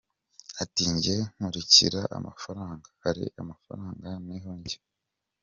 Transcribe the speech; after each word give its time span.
Ati 0.63 0.83
“Njye 0.93 1.15
nkurikira 1.33 2.01
amafaranga, 2.17 2.85
ahari 2.99 3.25
amafaranga 3.41 4.07
niho 4.25 4.51
njya. 4.59 4.79